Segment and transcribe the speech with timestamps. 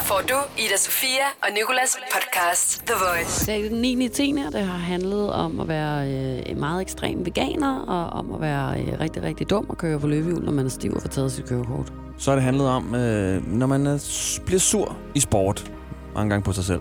[0.00, 3.46] Her får du Ida Sofia og Nikolas podcast The Voice.
[3.46, 4.08] Det er den 9.
[4.08, 4.34] 10.
[4.46, 6.12] og det har handlet om at være
[6.50, 10.06] øh, meget ekstrem veganer, og om at være øh, rigtig, rigtig dum og køre på
[10.06, 11.92] løbehjul, når man er stiv og får taget sit kørekort.
[12.18, 13.98] Så har det handlet om, øh, når man er,
[14.46, 15.72] bliver sur i sport,
[16.14, 16.80] mange gange på sig selv.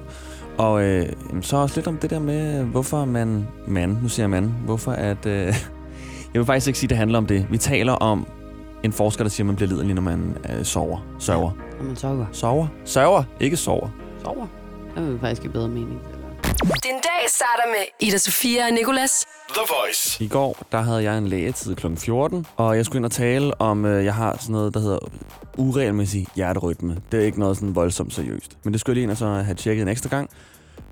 [0.58, 1.06] Og øh,
[1.42, 4.92] så også lidt om det der med, hvorfor man, man, nu siger jeg man, hvorfor
[4.92, 5.48] at, øh,
[6.34, 7.48] jeg vil faktisk ikke sige, at det handler om det.
[7.52, 8.28] Vi taler om
[8.84, 11.00] en forsker, der siger, at man bliver liderlig, når man øh, sover.
[11.20, 11.69] Sørger.
[11.80, 12.26] Når man sover.
[12.32, 12.68] Sover?
[12.86, 13.90] Sørger, ikke sover.
[14.24, 14.48] Sover?
[14.96, 16.02] Det vil faktisk give bedre mening.
[16.84, 19.26] Din dag starter med Ida Sofia og Nikolas.
[19.50, 20.24] The Voice.
[20.24, 21.96] I går, der havde jeg en lægetid kl.
[21.98, 25.00] 14, og jeg skulle ind og tale om, øh, jeg har sådan noget, der hedder
[25.58, 26.98] uregelmæssig hjerterytme.
[27.12, 28.58] Det er ikke noget sådan voldsomt seriøst.
[28.64, 30.30] Men det skulle jeg lige ind og så have tjekket en ekstra gang.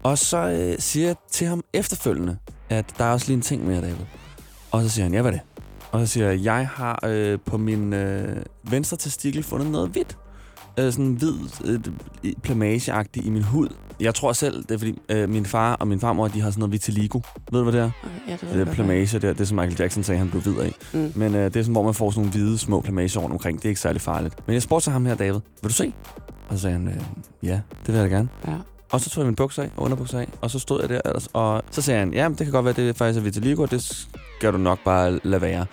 [0.04, 2.38] Og så øh, siger jeg til ham efterfølgende,
[2.70, 3.96] at der er også lige en ting mere, David.
[4.72, 5.46] Og så siger han, ja, hvad er det?
[5.92, 10.18] Og så siger jeg, jeg har øh, på min øh, venstre testikel fundet noget hvidt.
[10.80, 11.34] Øh, sådan hvid,
[11.66, 11.80] øh,
[12.44, 13.68] plamageagtigt i min hud.
[14.00, 16.60] Jeg tror selv, det er fordi øh, min far og min farmor, de har sådan
[16.60, 17.20] noget vitiligo.
[17.52, 17.92] Ved du, hvad det er?
[18.04, 20.30] Okay, ja, det, ved Det er godt, plamage der, det som Michael Jackson sagde, han
[20.30, 20.74] blev hvid af.
[20.94, 21.12] Mm.
[21.16, 23.58] Men øh, det er sådan, hvor man får sådan nogle hvide, små plamager rundt omkring.
[23.58, 24.48] Det er ikke særlig farligt.
[24.48, 25.94] Men jeg spurgte så ham her, David, vil du se?
[26.50, 26.94] Og så sagde han, øh,
[27.44, 28.30] ja, det vil jeg da gerne.
[28.48, 28.54] Ja.
[28.92, 31.02] Og så tog jeg min bukser af, og underbukser af, og så stod jeg der
[31.06, 34.08] ellers, og så sagde han, ja, det kan godt være, det faktisk er vitiligo, det
[34.38, 35.66] skal du nok bare lade være.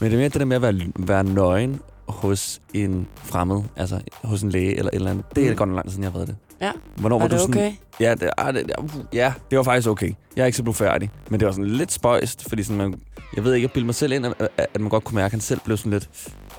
[0.00, 4.00] Men det er mere det der med at være, være nøgen hos en fremmed, altså
[4.24, 5.24] hos en læge eller et eller andet.
[5.36, 5.56] Det er Mm.
[5.56, 6.36] godt nok lang tid siden, jeg har været det.
[6.60, 6.72] Ja.
[6.96, 7.72] Hvornår Var var, du det sådan, okay?
[8.00, 8.70] Ja, det, ah, det,
[9.12, 10.12] ja, det var faktisk okay.
[10.36, 11.10] Jeg er ikke så blevet færdig.
[11.30, 12.94] Men det var sådan lidt spøjst, fordi sådan, man,
[13.36, 14.34] jeg ved ikke, jeg bildte mig selv ind, at,
[14.74, 16.08] at man godt kunne mærke, at han selv blev sådan lidt...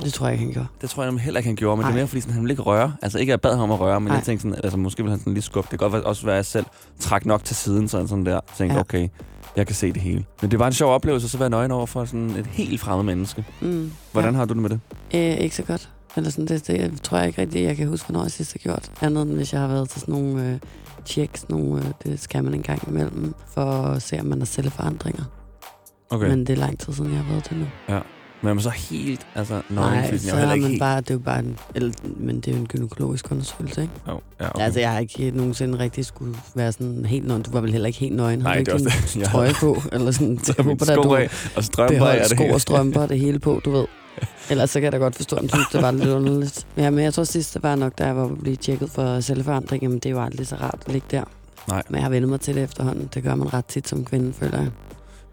[0.03, 0.67] Det tror jeg ikke, han gjorde.
[0.81, 1.89] Det tror jeg nemlig heller ikke, han gjorde, men Ej.
[1.89, 2.95] det er mere, fordi sådan, han ville ikke røre.
[3.01, 4.15] Altså ikke, at jeg bad ham om at røre, men Ej.
[4.15, 5.67] jeg tænkte sådan, altså måske ville han sådan lige skubbe.
[5.71, 6.65] Det kan godt også være, at jeg selv
[6.99, 8.31] trak nok til siden, sådan, sådan der.
[8.31, 8.79] Jeg tænkte, ja.
[8.81, 9.09] okay,
[9.57, 10.25] jeg kan se det hele.
[10.41, 13.05] Men det var en sjov oplevelse, så være nøgen over for sådan et helt fremmed
[13.05, 13.45] menneske.
[13.61, 13.91] Mm.
[14.11, 14.37] Hvordan ja.
[14.37, 14.79] har du det med det?
[15.13, 15.89] Øh, ikke så godt.
[16.15, 18.57] Eller sådan, det, det tror jeg ikke rigtigt, jeg kan huske, hvornår jeg sidst har
[18.57, 18.91] gjort.
[19.01, 20.59] Andet end hvis jeg har været til sådan nogle øh,
[21.05, 24.45] checks, nogle, øh, det skal man en gang imellem, for at se, om man har
[24.45, 25.23] celleforandringer.
[26.09, 26.27] Okay.
[26.29, 27.65] Men det er lang tid siden, jeg har været til nu.
[28.41, 29.61] Men er man så helt, altså?
[29.69, 30.79] Nej, så er man helt...
[30.79, 33.93] bare, det er jo bare en, eller, men det er jo en gynækologisk undersøgelse, ikke?
[34.07, 34.63] Jo, ja, Okay.
[34.65, 37.41] Altså, jeg har ikke nogensinde rigtig skulle være sådan helt nøgen.
[37.41, 38.39] Du var vel heller ikke helt nøgen.
[38.39, 39.15] Nej, det er ikke det.
[39.19, 40.39] Jeg trøje på, eller sådan.
[40.43, 42.53] Så Jeg håber, sko du af, og strømper af det sko hele.
[42.53, 43.85] og strømper det hele på, du ved.
[44.49, 46.67] Ellers så kan jeg da godt forstå, at synes, det var lidt underligt.
[46.77, 49.83] Ja, men jeg tror sidst, det var nok, da jeg var blive tjekket for celleforandring.
[49.83, 51.23] Jamen, det er jo aldrig så rart at ligge der.
[51.67, 51.83] Nej.
[51.89, 53.09] Men jeg har vendt mig til det efterhånden.
[53.13, 54.67] Det gør man ret tit som kvinde, føler jeg.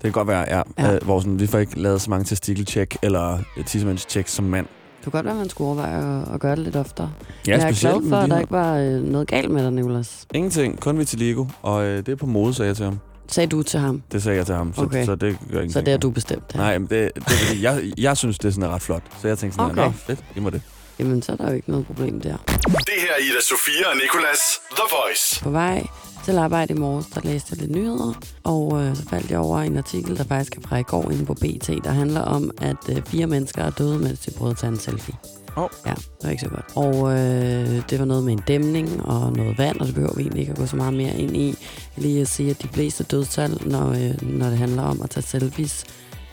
[0.04, 0.62] Det kan godt være, ja.
[0.78, 0.94] Ja.
[0.94, 4.66] Øh, hvor sådan, vi får ikke lavet så mange testikeltjek eller tissemandstjek som mand.
[4.96, 7.12] Det kunne godt være, at man skulle overveje at, at gøre det lidt oftere.
[7.46, 9.62] Ja, jeg er specielt glad for, at der her- ikke var øh, noget galt med
[9.64, 10.26] dig, Nicolas.
[10.34, 12.98] Ingenting, kun vitiligo, og øh, det er på mode, sagde jeg til ham.
[13.28, 14.02] Sagde du til ham.
[14.12, 15.04] Det sagde jeg til ham, så, Okay.
[15.04, 15.72] så det gør ingenting.
[15.72, 16.44] Så det er du bestemt.
[16.54, 16.58] Ja.
[16.58, 19.02] Nej, men det, det er fordi, jeg, jeg synes, det er sådan ret flot.
[19.22, 19.82] Så jeg tænkte sådan, Okay.
[19.82, 19.90] okay.
[19.92, 20.62] nå, fedt, det må det.
[20.98, 22.36] Jamen, så er der jo ikke noget problem der.
[22.46, 24.40] Det her er Ida Sofia og Nikolas
[24.70, 25.42] The Voice.
[25.42, 25.86] På vej
[26.24, 29.58] til arbejde i morges, der læste jeg lidt nyheder, og øh, så faldt jeg over
[29.58, 32.76] en artikel, der faktisk er fra i går inde på BT, der handler om, at
[32.90, 35.14] øh, fire mennesker er døde, mens de prøvede at tage en selfie.
[35.56, 35.68] Åh.
[35.86, 36.66] Ja, det var ikke så godt.
[36.74, 40.22] Og øh, det var noget med en dæmning og noget vand, og det behøver vi
[40.22, 41.54] egentlig ikke at gå så meget mere ind i.
[41.96, 45.24] Lige at sige, at de fleste dødstal, når, øh, når det handler om at tage
[45.24, 45.84] selfies,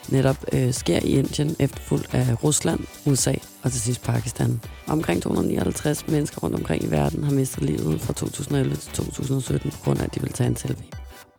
[0.10, 4.62] netop øh, sker i Indien, efterfulgt af Rusland, USA og til sidst Pakistan.
[4.88, 9.78] Omkring 259 mennesker rundt omkring i verden har mistet livet fra 2011 til 2017 på
[9.84, 10.88] grund af, at de ville tage en selfie.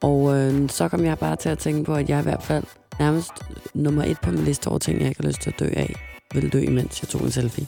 [0.02, 2.64] Og øh, så kom jeg bare til at tænke på, at jeg i hvert fald
[2.98, 3.32] nærmest
[3.74, 5.94] nummer et på min liste over ting, jeg ikke har lyst til at dø af,
[6.34, 7.66] vil dø, imens jeg tog en selfie.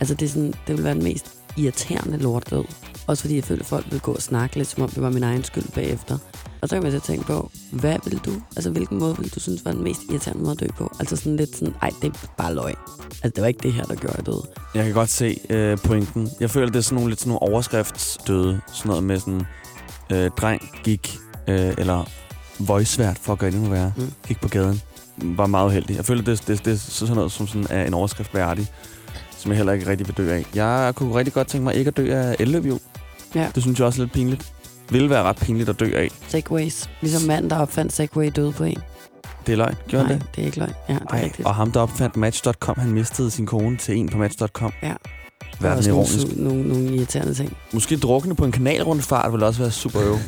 [0.00, 2.64] Altså det, er sådan, det vil være den mest irriterende lort død.
[3.06, 5.10] Også fordi jeg følte, at folk ville gå og snakke lidt, som om det var
[5.10, 6.18] min egen skyld bagefter.
[6.62, 9.40] Og så kan man så tænke på, hvad vil du, altså hvilken måde vil du
[9.40, 10.92] synes var den mest irriterende måde at dø på?
[11.00, 12.74] Altså sådan lidt sådan, ej, det er bare løg.
[13.08, 14.42] Altså det var ikke det her, der gjorde jeg død.
[14.74, 16.28] Jeg kan godt se øh, pointen.
[16.40, 18.60] Jeg føler, det er sådan nogle, lidt sådan nogle overskriftsdøde.
[18.72, 19.42] Sådan noget med sådan,
[20.12, 22.04] øh, dreng gik, øh, eller
[22.58, 23.92] voice-svært for at gøre det endnu værre.
[23.96, 24.12] Mm.
[24.28, 24.80] Gik på gaden.
[25.16, 25.96] Var meget uheldig.
[25.96, 28.68] Jeg føler, det, det, det er sådan noget, som sådan er en overskrift værdig,
[29.42, 30.46] som jeg heller ikke rigtig vil dø af.
[30.54, 32.78] Jeg kunne rigtig godt tænke mig ikke at dø af elløbhjul.
[33.34, 33.46] Ja.
[33.54, 34.52] Det synes jeg også er lidt pinligt.
[34.90, 36.08] Ville være ret pinligt at dø af.
[36.28, 36.90] Segways.
[37.00, 38.78] Ligesom manden, der opfandt Segway døde på en.
[39.46, 39.74] Det er løgn.
[39.88, 40.26] Gjorde Nej, det?
[40.36, 40.72] det er ikke løgn.
[40.88, 41.48] Ja, det er Ej, rigtigt.
[41.48, 44.72] og ham, der opfandt Match.com, han mistede sin kone til en på Match.com.
[44.82, 44.92] Ja.
[45.60, 47.56] Hvad er nogle, nogle, nogle irriterende ting.
[47.72, 50.18] Måske drukne på en kanalrundfart ville også være super øv.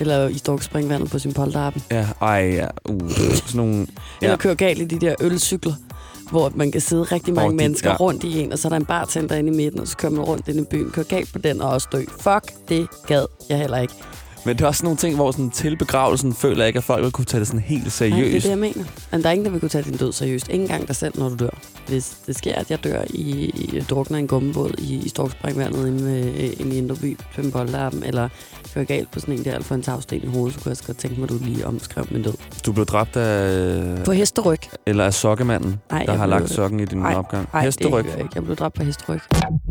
[0.00, 1.82] Eller i storkspringvandet på sin polterappen.
[1.90, 2.66] Ja, ej, ja.
[2.90, 3.76] Uh, sådan nogle...
[3.76, 4.26] Ja.
[4.26, 5.72] Eller køre galt i de der ølcykler,
[6.30, 7.96] hvor man kan sidde rigtig mange de- mennesker ja.
[7.96, 10.12] rundt i en, og så er der en bartender inde i midten, og så kører
[10.12, 12.04] man rundt ind i byen, kører galt på den og også dø.
[12.20, 13.94] Fuck, det gad jeg heller ikke.
[14.46, 16.84] Men det er også sådan nogle ting, hvor sådan, til begravelsen føler jeg ikke, at
[16.84, 18.44] folk vil kunne tage det sådan helt Nej, det er seriøst.
[18.44, 18.84] det, jeg mener.
[19.12, 20.48] Men der er ingen, der vil kunne tage din død seriøst.
[20.48, 21.58] Ikke engang dig selv, når du dør.
[21.86, 26.02] Hvis det sker, at jeg dør i, i drukner en gummibåd i, i Storkspringvandet inde,
[26.02, 28.28] med, inde i Indre By, på en boldarm, eller
[28.74, 30.86] kører galt på sådan en der, eller får en tagsten i hovedet, så kunne jeg
[30.86, 32.34] godt tænke mig, at du lige omskrev min død.
[32.66, 34.04] Du blev dræbt af...
[34.04, 34.58] På hesteryg.
[34.86, 37.48] Eller af sokkemanden, Nej, der har lagt sokken i din Nej, opgang.
[37.52, 38.30] Nej, det jeg ikke.
[38.34, 39.20] Jeg blev dræbt på hesteryg.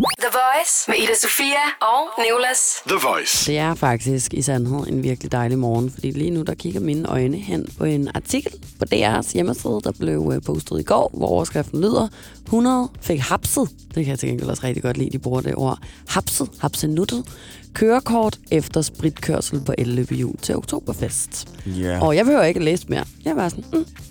[0.06, 2.60] The Voice med Ida Sofia og Nicolas.
[2.88, 3.52] The Voice.
[3.52, 7.10] Det er faktisk i sandhed en virkelig dejlig morgen, fordi lige nu der kigger mine
[7.10, 11.28] øjne hen på en artikel på DR's hjemmeside, der blev øh, postet i går, hvor
[11.28, 12.08] overskriften lyder,
[12.44, 15.56] 100 fik hapset, det kan jeg til gengæld også rigtig godt lide, de bruger det
[15.56, 17.24] ord, hapset, hapsenuttet,
[17.74, 21.48] kørekort efter spritkørsel på elløbehjul til oktoberfest.
[21.66, 22.00] Ja.
[22.06, 23.06] Og jeg behøver ikke at læse mere.
[23.26, 23.64] Jeg var sådan,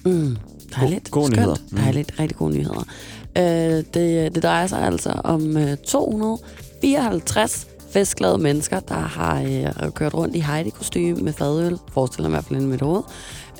[0.05, 0.37] mm, mm,
[0.77, 1.57] dejligt, gode skønt, nyheder.
[1.71, 1.79] Mm.
[1.79, 2.85] dejligt, rigtig gode nyheder.
[3.39, 10.15] Øh, det, det drejer sig altså om øh, 254 festglade mennesker, der har øh, kørt
[10.15, 13.03] rundt i Heidi-kostyme med fadøl, forestiller mig i hvert fald inde i mit hoved,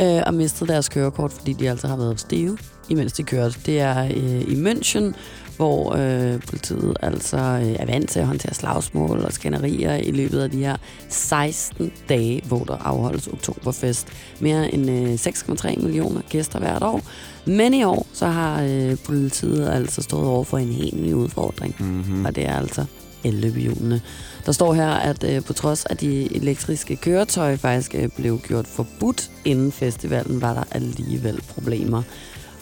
[0.01, 3.57] øh, og mistet deres kørekort, fordi de altså har været stive, imens de kørte.
[3.67, 5.15] Det er øh, i München,
[5.57, 10.41] hvor øh, politiet altså øh, er vant til at håndtere slagsmål og skænderier i løbet
[10.41, 10.77] af de her
[11.09, 14.07] 16 dage, hvor der afholdes oktoberfest.
[14.41, 17.01] Mere end øh, 6,3 millioner gæster hvert år.
[17.47, 21.77] Men i år, så har øh, politiet altså stået over for en helt ny udfordring.
[21.79, 22.25] Mm-hmm.
[22.25, 22.85] Og det er altså
[23.25, 24.01] elløbehjulene.
[24.47, 28.67] Der står her, at øh, på trods af de elektriske køretøjer faktisk øh, blev gjort
[28.67, 32.03] forbudt inden festivalen, var der alligevel problemer.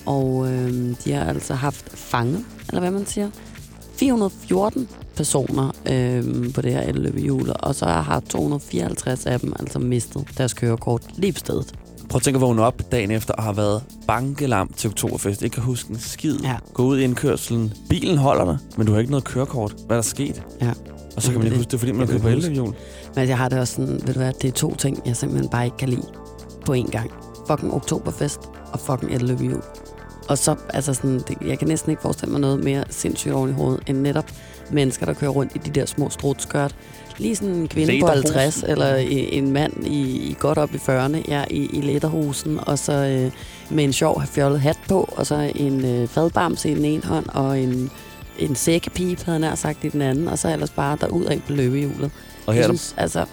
[0.07, 3.31] Og øh, de har altså haft fanget, eller hvad man siger,
[3.97, 10.25] 414 personer øh, på det her elløbehjul, og så har 254 af dem altså mistet
[10.39, 11.75] deres kørekort lige på stedet.
[12.09, 15.43] Prøv at tænke at vågne op dagen efter og har været bankelam til oktoberfest.
[15.43, 16.39] Ikke kan huske en skid.
[16.43, 16.57] Ja.
[16.75, 17.73] Gå ud i indkørselen.
[17.89, 19.75] Bilen holder dig, men du har ikke noget kørekort.
[19.87, 20.43] Hvad er der sket?
[20.61, 20.71] Ja.
[21.17, 22.75] Og så kan man ikke huske det, fordi man kører på elløbehjul.
[23.17, 25.51] Men jeg har det også sådan, ved du hvad, det er to ting, jeg simpelthen
[25.51, 26.07] bare ikke kan lide
[26.67, 27.11] på én gang.
[27.49, 28.41] Fucking oktoberfest
[28.73, 29.63] og fucking elløbehjul.
[30.33, 33.51] Og så, altså sådan, det, jeg kan næsten ikke forestille mig noget mere sindssygt oven
[33.51, 34.31] i hovedet, end netop
[34.71, 36.75] mennesker, der kører rundt i de der små strutskørt.
[37.19, 38.35] Lige sådan en kvinde på Lederhosen.
[38.35, 40.01] 50, eller en mand i,
[40.31, 43.33] i godt op i 40'erne, ja, i, i læderhusen, og så øh,
[43.71, 47.27] med en sjov fjollet hat på, og så en øh, fadbamse i den ene hånd,
[47.29, 47.91] og en,
[48.39, 51.53] en sækkepip, havde nær sagt, i den anden, og så ellers bare derud af på
[51.53, 52.11] løbehjulet.
[52.47, 53.25] Og her jeg synes, altså,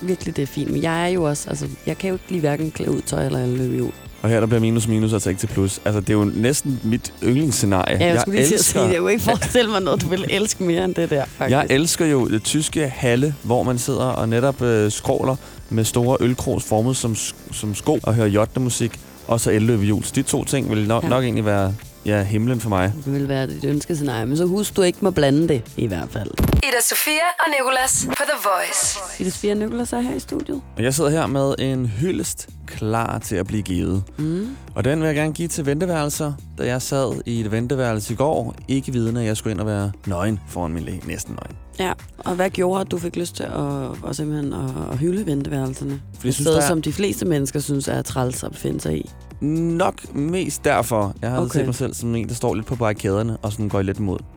[0.00, 0.70] virkelig det er fint.
[0.70, 3.26] Men jeg er jo også, altså, jeg kan jo ikke lige hverken klæde ud tøj
[3.26, 3.92] eller løbehjul.
[4.22, 5.80] Og her der bliver minus minus altså ikke til plus.
[5.84, 7.96] Altså, det er jo næsten mit yndlingsscenarie.
[8.00, 8.92] Ja, jeg, skulle lige at sige, det.
[8.92, 11.56] jeg kunne ikke forestille mig noget, du vil elske mere end det der, faktisk.
[11.56, 15.36] Jeg elsker jo det tyske halle, hvor man sidder og netop øh, skråler
[15.70, 17.14] med store ølkros formet som,
[17.52, 20.04] som sko og hører jottemusik, og så elløbehjul.
[20.14, 21.08] De to ting vil nok, ja.
[21.08, 21.74] nok egentlig være
[22.06, 22.92] ja, himlen for mig.
[23.04, 26.08] Det vil være dit ønskescenarie, men så husk, du ikke må blande det, i hvert
[26.10, 26.30] fald.
[26.56, 28.98] Ida Sofia og Nicolas på The Voice.
[29.22, 30.62] Ida Sofia Nicolas er her i studiet.
[30.76, 34.02] Og jeg sidder her med en hyldest klar til at blive givet.
[34.16, 34.56] Mm.
[34.74, 38.16] Og den vil jeg gerne give til venteværelser, da jeg sad i et venteværelse i
[38.16, 41.02] går, ikke vidende, at jeg skulle ind og være nøgen foran min læge.
[41.06, 41.65] Næsten nøgen.
[41.78, 45.26] Ja, og hvad gjorde, at du fik lyst til at, at simpelthen at, at hylde
[45.26, 46.00] venteværelserne?
[46.14, 48.96] Fordi jeg synes, sted, er som de fleste mennesker synes er træls at befinde sig
[48.98, 49.10] i.
[49.40, 51.14] nok mest derfor.
[51.22, 51.58] Jeg har Okay.
[51.58, 54.18] set mig selv som en, der står lidt på barrikaderne og sådan går lidt imod.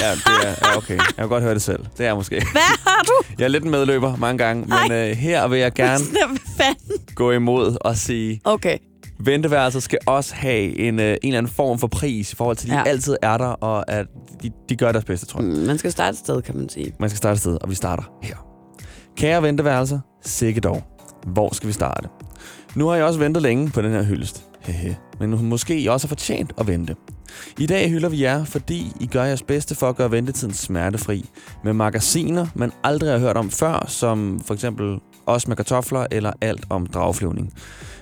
[0.00, 0.96] Ja, det er ja, okay.
[0.96, 1.78] Jeg kan godt høre det selv.
[1.78, 2.34] Det er jeg måske.
[2.52, 3.12] Hvad har du?
[3.38, 6.04] Jeg er lidt en medløber mange gange, men øh, her vil jeg gerne
[7.14, 8.78] gå imod og sige, Okay.
[9.18, 12.66] Venteværelser skal også have en, øh, en eller anden form for pris i forhold til,
[12.68, 12.84] at de Ja.
[12.84, 14.06] altid er der, og at
[14.42, 15.48] de, de gør deres bedste, tror jeg.
[15.50, 16.92] Mm, Man skal starte et sted, kan man sige.
[17.00, 18.36] Man skal starte et sted, og vi starter her.
[19.16, 20.82] Kære venteværelser, sikke dog.
[21.26, 22.08] Hvor skal vi starte?
[22.74, 24.44] Nu har jeg også ventet længe på den her hyldest.
[24.60, 24.96] Hehe.
[25.20, 26.96] Men måske I også har fortjent at vente.
[27.58, 31.30] I dag hylder vi jer, fordi I gør jeres bedste for at gøre ventetiden smertefri.
[31.64, 36.32] Med magasiner, man aldrig har hørt om før, som for eksempel Os med kartofler eller
[36.40, 37.52] Alt om dragflyvning.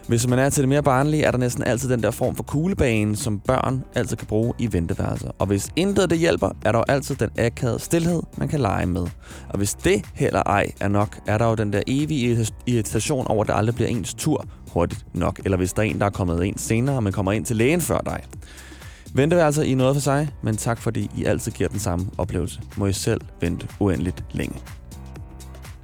[0.09, 2.43] Hvis man er til det mere barnlige, er der næsten altid den der form for
[2.43, 5.31] kuglebane, som børn altid kan bruge i venteværelser.
[5.39, 8.87] Og hvis intet det hjælper, er der jo altid den akavede stillhed, man kan lege
[8.87, 9.07] med.
[9.49, 13.27] Og hvis det heller ej er nok, er der jo den der evige irri- irritation
[13.27, 15.41] over, at det aldrig bliver ens tur hurtigt nok.
[15.45, 17.81] Eller hvis der er en, der er kommet ind senere, men kommer ind til lægen
[17.81, 18.23] før dig.
[19.15, 22.61] Venteværelser i noget for sig, men tak fordi I altid giver den samme oplevelse.
[22.77, 24.57] Må I selv vente uendeligt længe.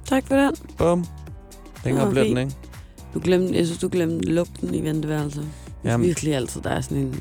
[0.05, 0.55] Tak for den.
[0.77, 1.05] Bum.
[1.85, 2.55] Længere Nå, bliver den, ikke?
[3.13, 5.45] Du glemte, jeg synes, du glemte lugten i venteværelset.
[5.83, 6.07] Jamen.
[6.07, 7.19] Virkelig altid, der er sådan en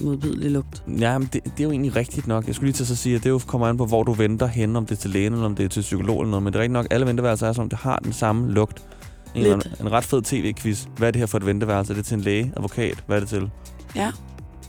[0.00, 0.82] modbydelig lugt.
[1.00, 2.46] Ja, men det, det er jo egentlig rigtigt nok.
[2.46, 4.46] Jeg skulle lige til at sige, at det jo kommer an på, hvor du venter
[4.46, 6.42] hen, om det er til lægen, eller om det er til psykolog eller noget.
[6.42, 8.82] Men det er rigtigt nok, alle venteværelser er sådan, det har den samme lugt.
[9.34, 9.52] En, Lidt.
[9.52, 10.84] anden- en ret fed tv-quiz.
[10.96, 11.92] Hvad er det her for et venteværelse?
[11.92, 13.04] Er det til en læge, advokat?
[13.06, 13.50] Hvad er det til?
[13.96, 14.12] Ja.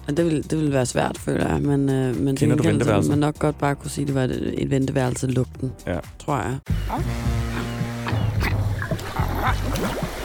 [0.08, 1.62] Og det vil, det vil være svært, føler jeg.
[1.62, 4.24] Men, øh, men Kender du gengæld, man nok godt bare kunne sige, at det var
[4.24, 5.72] et, et venteværelse lugten.
[5.88, 5.98] Ja.
[6.20, 6.58] Tror jeg.
[9.48, 10.25] Oyster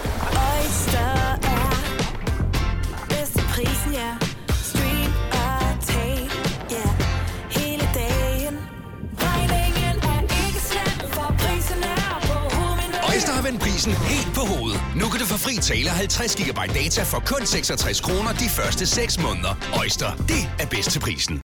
[13.21, 13.35] hovedet.
[13.35, 14.81] Har vendt prisen helt på hovedet.
[14.97, 18.87] Nu kan du få fri tale 50 GB data for kun 66 kroner de første
[18.87, 19.53] 6 måneder.
[19.79, 21.41] Øjster, det er bedst til prisen.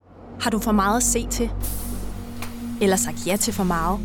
[0.42, 1.50] Har du for meget at se til?
[2.82, 4.00] Eller sagt ja til for meget?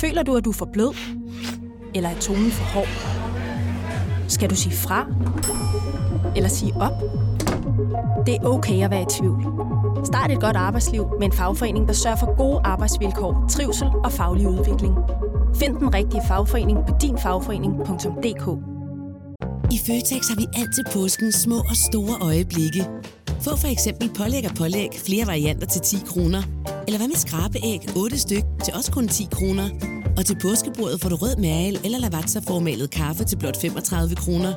[0.00, 0.94] Føler du, at du er for blød?
[1.94, 2.88] Eller er tonen for hård?
[4.28, 5.06] Skal du sige fra?
[6.36, 6.92] Eller sige op?
[8.26, 9.65] Det er okay at være i tvivl.
[10.06, 14.48] Start et godt arbejdsliv med en fagforening, der sørger for gode arbejdsvilkår, trivsel og faglig
[14.48, 14.94] udvikling.
[15.60, 18.46] Find den rigtige fagforening på dinfagforening.dk
[19.76, 22.82] I Føtex har vi altid påskens små og store øjeblikke.
[23.44, 26.42] Få for eksempel pålæg og pålæg flere varianter til 10 kroner.
[26.86, 29.68] Eller hvad med skrabeæg 8 styk til også kun 10 kroner.
[30.16, 34.52] Og til påskebordet får du rød mal eller lavatserformalet kaffe til blot 35 kroner.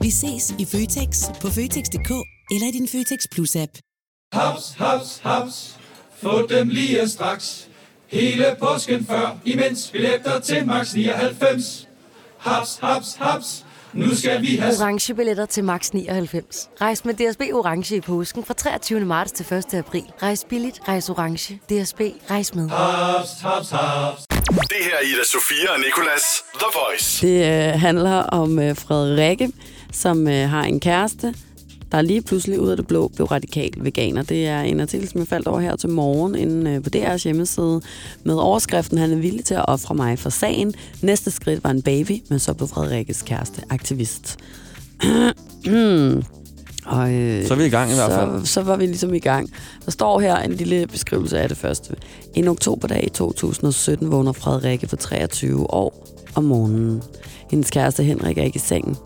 [0.00, 1.10] Vi ses i Føtex
[1.42, 2.10] på Føtex.dk
[2.54, 3.93] eller i din Føtex Plus-app.
[4.34, 5.76] Haps, haps, haps.
[6.22, 7.68] Få dem lige straks.
[8.06, 11.88] Hele påsken før, imens billetter til max 99.
[12.38, 13.64] Haps, haps, haps.
[13.92, 14.74] Nu skal vi have...
[14.80, 16.68] Orange billetter til max 99.
[16.80, 19.00] Rejs med DSB Orange i påsken fra 23.
[19.00, 19.74] marts til 1.
[19.74, 20.04] april.
[20.22, 21.54] Rejs billigt, rejs orange.
[21.54, 22.00] DSB,
[22.30, 22.68] rejs med.
[22.68, 24.22] Haps, haps, haps.
[24.48, 26.22] Det her er Ida Sofia og Nicolas
[26.54, 27.26] The Voice.
[27.26, 29.52] Det øh, handler om øh, Frederikke,
[29.92, 31.34] som øh, har en kæreste,
[31.94, 34.22] der lige pludselig ud af det blå blev radikal veganer.
[34.22, 37.22] Det er en artikel, som jeg faldt over her til morgen inde øh, på DR's
[37.24, 37.80] hjemmeside
[38.24, 40.74] med overskriften, han er villig til at ofre mig for sagen.
[41.02, 44.36] Næste skridt var en baby, men så blev Frederikkes kæreste aktivist.
[46.86, 48.46] Og, øh, Så er vi i gang i hvert fald.
[48.46, 49.50] Så, så var vi ligesom i gang.
[49.84, 51.96] Der står her en lille beskrivelse af det første.
[52.34, 57.02] En oktoberdag i 2017 vågner Frederikke for 23 år om morgenen.
[57.50, 58.96] Hendes kæreste Henrik er ikke i sengen.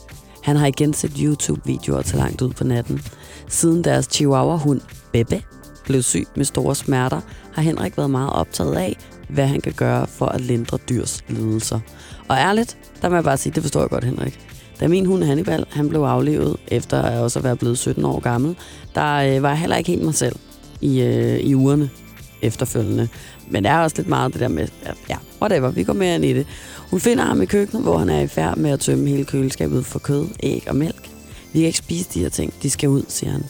[0.48, 3.02] Han har igen set YouTube-videoer til langt ud på natten.
[3.48, 4.80] Siden deres chihuahua-hund,
[5.12, 5.42] Bebe,
[5.84, 7.20] blev syg med store smerter,
[7.52, 8.96] har Henrik været meget optaget af,
[9.28, 11.80] hvad han kan gøre for at lindre dyrs lidelser.
[12.28, 14.40] Og ærligt, der må jeg bare sige, det forstår jeg godt, Henrik.
[14.80, 18.56] Da min hund Hannibal han blev aflevet, efter at også være blevet 17 år gammel,
[18.94, 20.36] der øh, var jeg heller ikke helt mig selv
[20.80, 21.90] i, øh, i ugerne
[22.42, 23.08] efterfølgende.
[23.50, 26.14] Men det er også lidt meget det der med, at ja, whatever, vi går mere
[26.14, 26.46] ind i det.
[26.90, 29.86] Hun finder ham i køkkenet, hvor han er i færd med at tømme hele køleskabet
[29.86, 31.10] for kød, æg og mælk.
[31.52, 33.44] Vi kan ikke spise de her ting, de skal ud, siger han.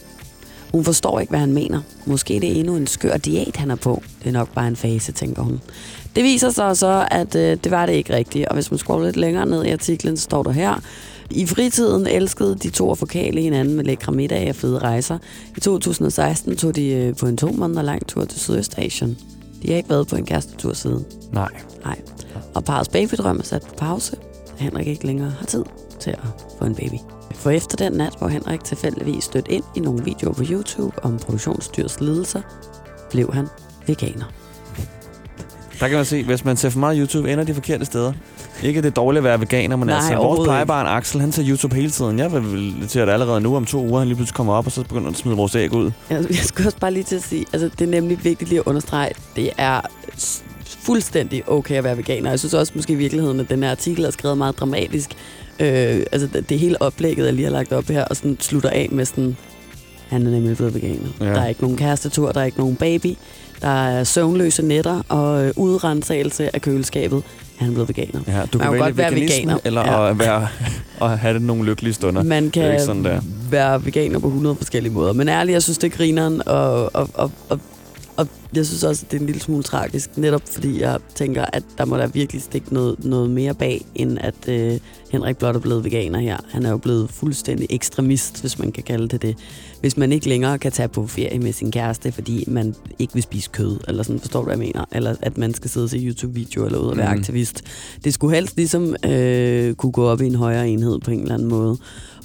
[0.72, 1.80] Hun forstår ikke, hvad han mener.
[2.06, 4.02] Måske det er endnu en skør diæt, han er på.
[4.18, 5.60] Det er nok bare en fase, tænker hun.
[6.16, 8.46] Det viser sig så, at øh, det var det ikke rigtigt.
[8.46, 10.80] Og hvis man scroller lidt længere ned i artiklen, så står der her.
[11.30, 15.18] I fritiden elskede de to at forkæle hinanden med lækre middage og fede rejser.
[15.56, 19.18] I 2016 tog de øh, på en to måneder lang tur til Sydøstasien.
[19.62, 21.06] De har ikke været på en kærestetur siden.
[21.32, 21.48] Nej.
[21.84, 22.00] Nej.
[22.54, 24.16] Og parets babydrøm er sat på pause.
[24.56, 25.64] Henrik ikke længere har tid
[26.00, 26.18] til at
[26.58, 26.96] få en baby.
[27.34, 31.18] For efter den nat, hvor Henrik tilfældigvis stødt ind i nogle videoer på YouTube om
[31.18, 32.40] produktionsdyrs lidelser,
[33.10, 33.46] blev han
[33.86, 34.24] veganer.
[35.80, 38.12] Der kan man se, hvis man ser for meget YouTube, ender de forkerte steder.
[38.62, 41.76] Ikke det dårligt at være veganer, men Nej, altså, vores plejebarn Axel, han ser YouTube
[41.76, 42.18] hele tiden.
[42.18, 44.72] Jeg vil til at allerede nu om to uger, han lige pludselig kommer op, og
[44.72, 45.90] så begynder han at smide vores æg ud.
[46.10, 48.60] Jeg, jeg skulle også bare lige til at sige, altså det er nemlig vigtigt lige
[48.60, 49.80] at understrege, det er
[50.82, 52.30] fuldstændig okay at være veganer.
[52.30, 55.10] Jeg synes også måske i virkeligheden, at den her artikel er skrevet meget dramatisk.
[55.60, 58.70] Øh, altså det, det hele oplægget, jeg lige har lagt op her, og sådan slutter
[58.70, 59.36] af med sådan,
[60.08, 61.08] han er nemlig blevet veganer.
[61.20, 61.24] Ja.
[61.24, 63.16] Der er ikke nogen kærestetur, der er ikke nogen baby,
[63.62, 67.22] der er søvnløse nætter og øh, udrensagelse af køleskabet.
[67.56, 68.20] Han er blevet veganer.
[68.26, 69.58] Ja, du Man kan kan godt være veganer.
[69.64, 70.10] eller Ja.
[70.10, 70.48] at, være,
[71.02, 72.22] at have nogle lykkelige stunder.
[72.22, 73.20] Man Det er kan ikke sådan, der.
[73.50, 75.12] være veganer på 100 forskellige måder.
[75.12, 77.60] Men ærligt, jeg synes, det er grineren, og, og, og, og,
[78.18, 81.44] og jeg synes også, at det er en lille smule tragisk, netop fordi jeg tænker,
[81.52, 84.78] at der må der virkelig stikke noget, noget mere bag, end at øh,
[85.10, 86.36] Henrik blot er blevet veganer her.
[86.50, 89.36] Han er jo blevet fuldstændig ekstremist, hvis man kan kalde det det.
[89.80, 93.22] Hvis man ikke længere kan tage på ferie med sin kæreste, fordi man ikke vil
[93.22, 94.84] spise kød, eller sådan, forstår du, hvad jeg mener?
[94.92, 97.18] Eller at man skal sidde og se YouTube-video eller ud og være mm.
[97.18, 97.62] aktivist.
[98.04, 101.34] Det skulle helst ligesom øh, kunne gå op i en højere enhed på en eller
[101.34, 101.78] anden måde.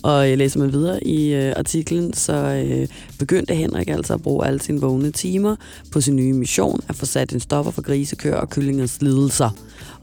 [0.03, 2.87] Og jeg læser man videre i øh, artiklen, så øh,
[3.19, 5.55] begyndte Henrik altså at bruge alle sine vågne timer
[5.91, 9.49] på sin nye mission at få sat en stopper for grisekør og kyllingers lidelser,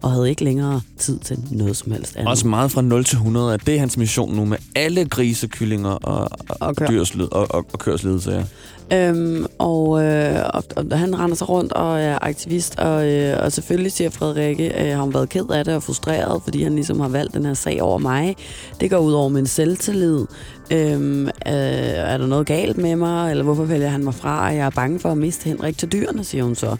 [0.02, 2.30] og havde ikke længere tid til noget som helst andet.
[2.30, 5.46] Også meget fra 0 til 100, at det er hans mission nu med alle grise,
[5.48, 8.30] kyllinger og, og, Og og, dyrs og, og, og kørs lidelse.
[8.32, 8.44] Ja.
[8.92, 13.52] Øhm, og, øh, og, og han render sig rundt og er aktivist, og, øh, og
[13.52, 17.00] selvfølgelig siger Frederikke, øh, har hun været ked af det og frustreret, fordi han ligesom
[17.00, 18.36] har valgt den her sag over mig.
[18.80, 20.26] Det går ud over min selvtillid.
[20.70, 24.44] Øhm, øh, er der noget galt med mig, eller hvorfor vælger han mig fra?
[24.44, 26.76] Jeg er bange for at miste Henrik til dyrene, siger hun så.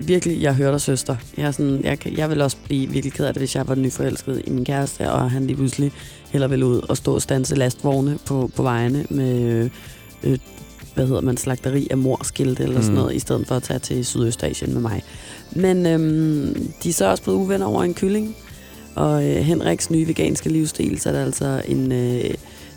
[0.00, 1.16] Virkelig, jeg hører dig, søster.
[1.36, 3.74] Jeg, er sådan, jeg, jeg vil også blive virkelig ked af det, hvis jeg var
[3.74, 5.92] nyforelsket i min kæreste, og han lige pludselig
[6.30, 9.70] heller vil ud og stå og stanse lastvogne på, på vejene med, øh,
[10.22, 10.38] øh,
[10.94, 13.00] hvad hedder man, slagteri af morskilte eller sådan Mm.
[13.00, 15.02] noget, i stedet for at tage til Sydøstasien med mig.
[15.52, 18.36] Men øhm, de er så også blevet uvenner over en kylling,
[18.94, 22.30] og øh, Henriks nye veganske livsstil satte altså en, øh,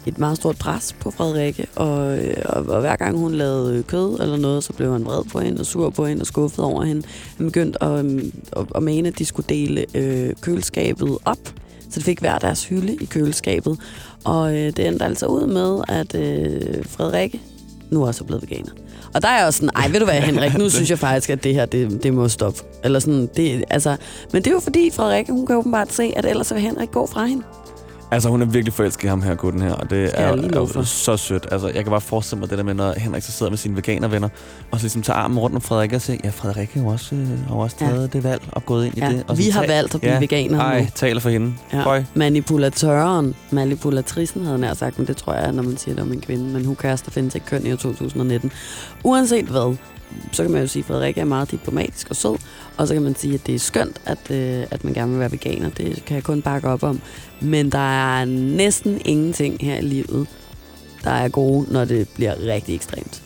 [0.05, 4.19] et meget stort pres på Frederikke, og, øh, og, og hver gang hun lavede kød
[4.21, 6.83] eller noget, så blev han vred på hende og sur på hende og skuffet over
[6.83, 7.03] hende.
[7.37, 11.37] Han begyndte at, øhm, at, at mene, at de skulle dele øh, køleskabet op,
[11.89, 13.79] så de fik hver deres hylde i køleskabet.
[14.23, 17.41] Og øh, det endte altså ud med, at øh, Frederikke
[17.91, 18.71] nu også er blevet veganer.
[19.13, 21.29] Og der er jeg også sådan, ej, ved du hvad, Henrik, nu synes jeg faktisk,
[21.29, 22.59] at det her, det, det må stoppe.
[22.83, 23.95] Eller sådan, det, altså,
[24.33, 27.07] men det er jo fordi, Frederikke, hun kan åbenbart se, at ellers vil Henrik gå
[27.07, 27.43] fra hende.
[28.11, 30.59] Altså, hun er virkelig forelsket i ham her, gutten her, og det Skal er, er
[30.75, 31.47] jo så sødt.
[31.51, 33.75] Altså, jeg kan bare forestille mig det der med, når Henrik så sidder med sine
[33.75, 34.29] veganervenner,
[34.71, 37.15] og så ligesom tager armen rundt om Frederik og siger, ja, Frederik har jo også,
[37.15, 37.85] øh, har også Ja.
[37.87, 39.23] taget det valg og gået ind Ja, i det.
[39.27, 40.87] Og vi har tag- valgt at blive ja, veganere Ej, nu.
[40.95, 41.53] taler for hende.
[41.73, 41.83] Ja.
[41.83, 42.03] Føj.
[42.13, 46.21] Manipulatøren, manipulatrissen havde nær sagt, men det tror jeg, når man siger det om en
[46.21, 46.43] kvinde.
[46.43, 48.51] Men hun kærester findes ikke køn i år 2019.
[49.03, 49.75] Uanset hvad,
[50.31, 52.35] så kan man jo sige, at Frederik er meget diplomatisk og sød.
[52.77, 55.19] Og så kan man sige, at det er skønt, at, øh, at man gerne vil
[55.19, 55.69] være veganer.
[55.69, 57.01] Det kan jeg kun bakke op om.
[57.41, 60.27] Men der er næsten ingenting her i livet,
[61.03, 63.23] der er gode, når det bliver rigtig ekstremt.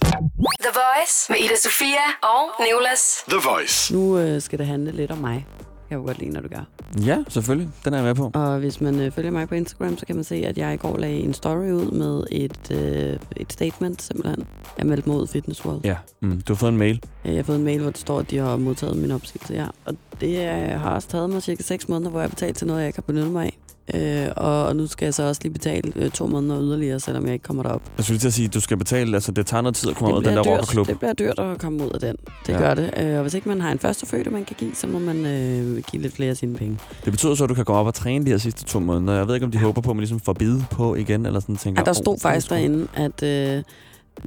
[0.62, 3.24] The Voice med Ida Sofia og Nicolas.
[3.30, 3.94] The Voice.
[3.94, 5.46] Nu øh, skal det handle lidt om mig.
[5.90, 6.64] Jeg kan godt lide, når du gør.
[7.06, 7.70] Ja, selvfølgelig.
[7.86, 8.32] Den er jeg med på.
[8.34, 10.78] Og hvis man øh, følger mig på Instagram, så kan man se, at jeg i
[10.78, 14.48] går lagde en story ud med et, øh, et statement, simpelthen.
[14.78, 15.82] Jeg meldte mig ud af Fitness World.
[15.84, 17.04] Ja, mm, du har fået en mail.
[17.26, 19.66] Jeg har fået en mail, hvor det står, at de har modtaget min opsigelse, ja.
[19.86, 22.68] Og det øh, har også taget mig cirka 6 måneder, hvor jeg har betalt til
[22.68, 23.58] noget, jeg ikke har benyttet mig af.
[23.94, 27.26] Øh, og, og nu skal jeg så også lige betale øh, to måneder yderligere, selvom
[27.26, 27.82] jeg ikke kommer derop.
[27.98, 29.90] Jeg skulle lige til at sige, at du skal betale, altså det tager noget tid
[29.90, 30.88] at komme ud af den der rockerklub.
[30.88, 32.16] det bliver dyrt at komme ud af den.
[32.48, 32.54] Det Ja.
[32.54, 32.60] ja.
[32.60, 32.94] gør det.
[32.98, 35.84] Øh, og hvis ikke man har en førstefødte, man kan give, så må man øh,
[35.92, 36.78] give lidt flere af sine penge.
[37.06, 39.18] Det betyder så, at du kan gå op og træne de her sidste to måneder.
[39.18, 41.40] Jeg ved ikke, om de håber på, at man ligesom får bid på igen, eller
[41.40, 41.82] sådan tænker.
[41.82, 43.64] Ja, der "Åh, stod det faktisk tror jeg." derinde, at øh,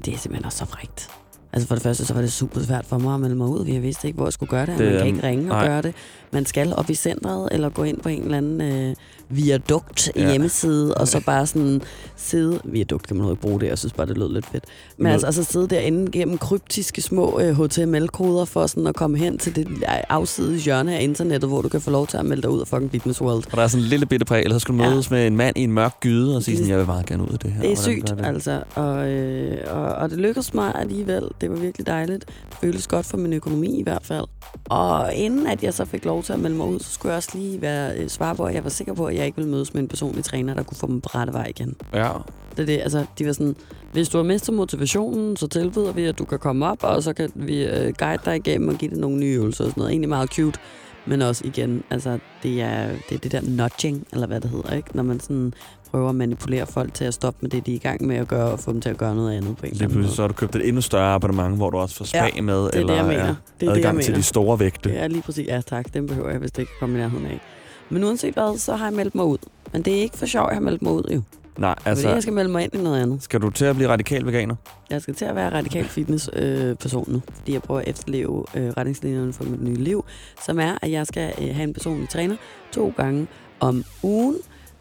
[0.04, 1.08] det er simpelthen også så frægt.
[1.52, 3.66] Altså for det første, så var det super svært for mig at melde mig ud.
[3.66, 4.78] Jeg vidste ikke, hvor jeg skulle gøre det.
[4.78, 5.66] Det man kan ikke ringe og nej.
[5.66, 5.94] gøre det.
[6.32, 8.94] Man skal op i centret, eller gå ind på en eller anden øh,
[9.36, 10.30] viadukt Ja.
[10.30, 11.82] hjemmeside, og så bare sådan
[12.16, 12.60] sidde...
[12.64, 14.64] Viadukt kan man jo ikke bruge det, jeg synes bare, det lød lidt fedt.
[14.96, 19.18] Men Lød- altså, altså sidde derinde gennem kryptiske små øh, HTML-koder for sådan at komme
[19.18, 19.68] hen til det
[20.08, 22.66] afsides hjørne af internettet, hvor du kan få lov til at melde dig ud af
[22.66, 23.44] fucking Fitness World.
[23.50, 24.90] Og der er sådan en lille bitte præg, eller så skal du Ja.
[24.90, 27.22] mødes med en mand i en mørk gyde og sige sådan, jeg vil meget gerne
[27.22, 27.60] ud af det her.
[27.62, 28.20] Det er sygt, det?
[28.26, 28.62] altså.
[28.74, 31.22] Og, øh, og, og det lykkedes mig alligevel.
[31.40, 32.24] Det var virkelig dejligt.
[32.50, 34.24] Det føltes godt for min økonomi i hvert fald.
[34.64, 37.16] Og inden at jeg så fik lov til at melde mig ud, så skulle jeg
[37.16, 39.50] også lige være øh, svare på, at jeg var sikker på, at jeg ikke ville
[39.50, 41.76] mødes med en personlig træner, der kunne få mig på rette vej igen.
[41.94, 42.08] Ja,
[42.56, 43.56] Det er det, altså, de var sådan,
[43.92, 47.12] hvis du har mistet motivationen, så tilbyder vi, at du kan komme op, og så
[47.12, 49.90] kan vi øh, guide dig igennem og give dig nogle nye øvelser og sådan noget.
[49.90, 50.58] Egentlig meget cute,
[51.06, 54.72] men også igen, altså, det er det, er det der nudging, eller hvad det hedder,
[54.76, 54.88] ikke?
[54.96, 55.54] Når man sådan
[55.90, 58.28] prøver at manipulere folk til at stoppe med det, de er i gang med at
[58.28, 60.06] gøre, og få dem til at gøre noget andet på en eller lige anden pludselig
[60.08, 60.14] måde.
[60.16, 62.54] så har du købt et endnu større abonnement, hvor du også får spa Ja, med,
[62.64, 63.26] det er eller det, jeg mener.
[63.26, 64.18] ja, Det er det, jeg adgang til mener.
[64.18, 64.90] de store vægte.
[64.92, 67.40] Er lige præcis, ja tak, den behøver jeg, hvis det ikke kommer i nærheden af.
[67.94, 69.38] Men uanset hvad, så har jeg meldt mig ud.
[69.72, 71.22] Men det er ikke for sjov, jeg har meldt mig ud, jo.
[71.58, 73.22] Nej, Altså, fordi jeg skal melde mig ind i noget andet.
[73.22, 74.54] skal du til at blive radikal veganer?
[74.90, 78.44] Jeg skal til at være radikal fitness øh, person nu, fordi jeg prøver at efterleve
[78.54, 80.04] øh, retningslinjerne for mit nye liv,
[80.46, 82.36] som er, at jeg skal øh, have en personlig træner
[82.72, 83.26] to gange
[83.60, 84.36] om ugen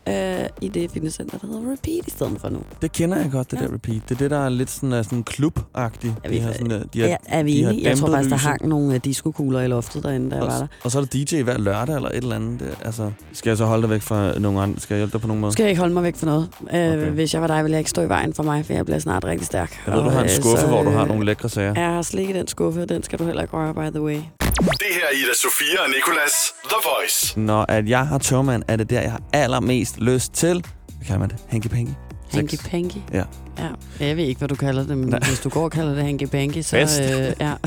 [0.10, 2.60] øh, i det fitnesscenter, der hedder Repeat i stedet for nu.
[2.82, 3.66] Det kender jeg godt, det Ja.
[3.68, 4.02] der repeat.
[4.10, 6.14] Det er det, der er lidt sådan, er sådan klub-agtigt.
[6.24, 7.90] Er De vi- har sådan, øh, de har, Er, er vi de har enige?
[7.90, 10.62] Jeg tror faktisk, der hang nogle øh, diskokugler i loftet derinde, da jeg var der.
[10.62, 12.60] Og, og så er der DJ hver lørdag eller et eller andet.
[12.60, 14.80] Det, altså, skal jeg så holde dig væk fra nogen andre?
[14.80, 15.52] Skal jeg hjælpe dig på nogen måde?
[15.54, 16.50] Skal jeg ikke holde mig væk for noget.
[16.62, 17.10] Øh, Okay.
[17.12, 19.00] Hvis jeg var dig, ville jeg ikke stå i vejen for mig, for jeg bliver
[19.00, 19.82] snart rigtig stærk.
[19.88, 21.50] Jeg ved, du har en Og, øh, skuffe, så, hvor du har øh, nogle lækre
[21.50, 21.74] sager.
[21.76, 24.02] Jeg har slik i den skuffe, og den skal du heller ikke røre, by the
[24.02, 24.18] way.
[24.60, 26.34] Det her er Ida Sofia og Nicolas.
[26.64, 27.40] The Voice.
[27.40, 30.66] Når at jeg har tørmand, er det der, jeg har allermest lyst til.
[30.98, 31.38] Hvad kalder man det?
[31.50, 31.92] Hanky panky?
[32.32, 32.98] Hanky panky.
[33.14, 33.24] Ja.
[33.60, 33.70] ja.
[34.00, 35.20] Jeg ved ikke, hvad du kalder det, men Nej.
[35.28, 36.78] hvis du går og kalder det hanky panky, så...
[36.78, 37.54] Øh, ja.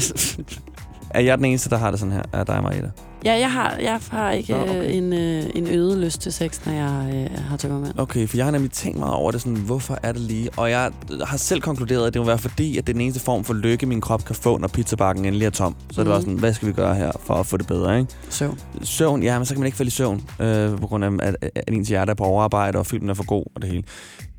[1.10, 2.22] Er jeg den eneste, der har det sådan her?
[2.32, 2.90] Er dig og mig, Ida?
[3.24, 4.78] Ja, jeg har, jeg har ikke Nå, okay.
[4.78, 4.94] okay.
[4.94, 7.92] en, øh, en øget lyst til sex, når jeg øh, har tømmermænd.
[7.98, 10.50] Okay, for jeg har nemlig tænkt meget over det, sådan, hvorfor er det lige?
[10.56, 10.90] Og jeg
[11.24, 13.54] har selv konkluderet, at det må være fordi, at det er den eneste form for
[13.54, 15.76] lykke, min krop kan få, når pizzabakken endelig er tom.
[15.92, 16.04] Så mm.
[16.04, 16.24] det var Mhm.
[16.24, 18.12] sådan, hvad skal vi gøre her for at få det bedre, ikke?
[18.30, 18.58] Søvn.
[18.82, 21.36] Søvn, ja, men så kan man ikke falde i søvn, øh, på grund af, at,
[21.54, 23.82] at ens hjerte er på overarbejde, og filmen er for god og det hele.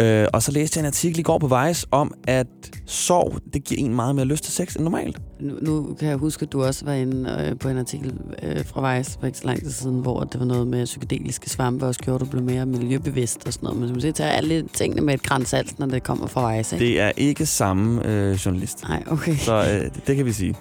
[0.02, 2.48] Øh, og så læste jeg en artikel i går på Vice om, at
[2.86, 5.18] sov, det giver en meget mere lyst til sex end normalt.
[5.40, 8.14] Nu, nu kan jeg huske, at du også var inde øh, på en artikel
[8.44, 11.50] øh, fra Vice for ikke så lang tid siden, hvor det var noget med psykedeliske
[11.50, 13.80] svampe, og du blev mere miljøbevidst og sådan noget.
[13.80, 16.76] Men du må se, tage alle tingene med et grænsalt, når det kommer fra Vice,
[16.76, 16.86] ikke?
[16.86, 18.84] Det er ikke samme øh, journalist.
[18.84, 19.36] Nej, okay.
[19.36, 19.54] Så
[19.84, 20.56] øh, det, kan vi sige.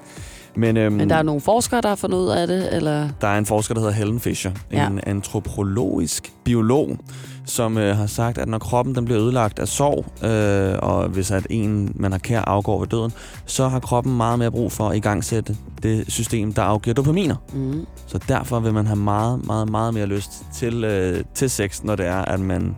[0.59, 3.09] Men, øhm, Men der er nogle forskere, der har fundet ud af det, eller...
[3.21, 4.87] Der er en forsker, der hedder Helen Fisher, Ja.
[4.87, 6.99] en antropologisk biolog,
[7.47, 11.31] som øh, har sagt, at når kroppen den bliver ødelagt af sorg, øh, og hvis
[11.31, 13.13] at en, man har kær, afgår ved døden,
[13.47, 17.37] så har kroppen meget mere brug for at igangsætte det system, der afgiver dopaminer.
[17.55, 17.87] Mm.
[18.07, 21.97] Så derfor vil man have meget, meget, meget mere lyst til, øh, til sex, når
[21.97, 22.77] det er, at man,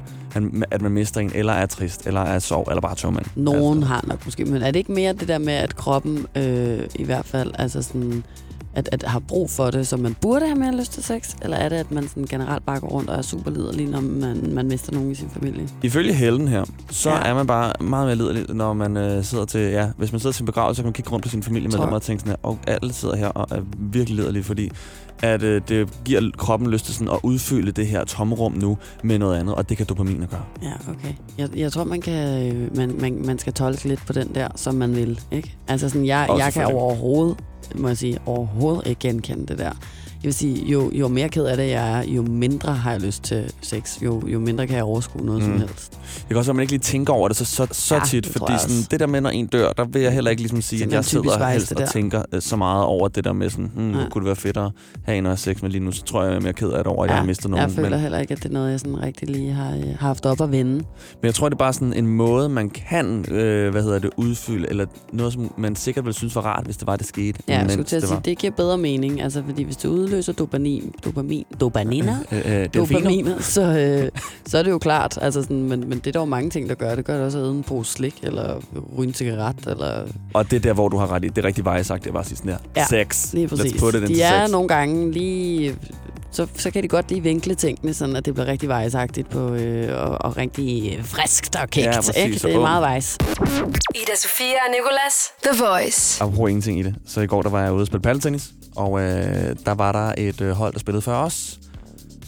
[0.70, 3.26] at man mister en, eller er trist, eller er sorg, eller bare tømmermand.
[3.36, 6.80] Nogen har nok måske, men er det ikke mere det der med, at kroppen øh,
[6.94, 8.24] i hvert fald altså sådan,
[8.78, 11.34] at, at har brug for det, så man burde have mere lyst til sex?
[11.42, 14.00] Eller er det, at man sådan generelt bare går rundt og er super liderlig, når
[14.00, 15.68] man, man mister nogen i sin familie?
[15.82, 17.16] Ifølge Helen her, så Ja.
[17.22, 20.32] er man bare meget mere liderlig, når man øh, sidder til, ja, hvis man sidder
[20.34, 22.20] til en begravelse, så kan man kigge rundt på sin familie med dem og tænke
[22.20, 24.70] sådan her, og alle sidder her og er virkelig liderlige, fordi
[25.22, 29.18] at øh, det giver kroppen lyst til sådan at udfylde det her tomrum nu med
[29.18, 30.44] noget andet, og det kan dopamin at gøre.
[30.62, 31.14] Ja, okay.
[31.38, 34.74] Jeg, jeg tror, man, kan, man, man, man skal tolke lidt på den der, som
[34.74, 35.20] man vil.
[35.30, 35.56] Ikke?
[35.68, 37.36] Altså sådan, jeg, Også jeg kan overhovedet,
[37.74, 39.72] må jeg sige, overhovedet ikke genkende det der.
[40.22, 43.00] Jeg vil sige, jo, jo mere ked af det jeg er, jo mindre har jeg
[43.00, 44.02] lyst til sex.
[44.02, 45.48] Jo, jo mindre kan jeg overskue noget mm.
[45.48, 45.90] Som helst.
[45.90, 48.00] Det kan også være, at man ikke lige tænker over det så, så, så Ja,
[48.04, 50.62] tit, fordi sådan, det der med, når en dør, der vil jeg heller ikke ligesom
[50.62, 53.70] sige, at jeg sidder helst og tænker øh, så meget over det der med sådan,
[53.74, 54.08] hmm, Nej.
[54.08, 54.70] kunne det være fedt at
[55.04, 56.84] have en og sex med lige nu, så tror jeg, jeg er mere ked af
[56.84, 57.62] det over, at jeg har mistet nogen.
[57.62, 59.82] jeg føler men, heller ikke, at det er noget, jeg sådan rigtig lige har, øh,
[59.82, 60.72] har haft op at vende.
[60.72, 60.84] Men
[61.22, 64.68] jeg tror, det er bare sådan en måde, man kan, øh, hvad hedder det, udfylde,
[64.70, 67.38] eller noget, som man sikkert ville synes var rart, hvis det var, det skete.
[67.48, 69.22] Ja, jeg skulle til at det sige, det giver bedre mening.
[69.22, 72.70] Altså, fordi hvis det udløser dopamin, dopamin, dopaminer, Øh, øh, delfiner.
[73.00, 74.08] dopaminer, så, øh,
[74.46, 75.18] så er det jo klart.
[75.22, 76.94] Altså sådan, men, men det er der jo mange ting, der gør.
[76.94, 78.60] Det gør det også at æde en pose slik, eller
[78.98, 80.02] ryge en cigaret, eller...
[80.34, 81.28] Og det er der, hvor du har ret i.
[81.28, 82.56] Det er rigtig veje sagt, det var sidst der.
[82.76, 83.32] Ja, sex.
[83.32, 83.72] Lige præcis.
[83.72, 84.52] Let's put it into De er sex.
[84.52, 85.76] nogle gange lige...
[86.30, 89.54] Så, så kan de godt lige vinkle tingene, sådan at det bliver rigtig vejsagtigt på,
[89.54, 91.86] øh, og, og rigtig øh, friskt og kægt.
[91.86, 92.34] Ja, præcis, ikke?
[92.38, 93.18] Det er meget vejs.
[93.94, 95.14] Ida Sofia og Nicolas.
[95.44, 96.22] The Voice.
[96.24, 96.94] Apropos ingenting i det.
[97.06, 100.14] Så i går, der var jeg ude og spille paddeltennis, og øh, der var der
[100.18, 101.60] et øh, hold, der spillede før os.